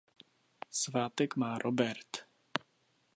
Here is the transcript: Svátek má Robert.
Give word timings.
Svátek 0.69 1.35
má 1.35 1.57
Robert. 1.57 2.25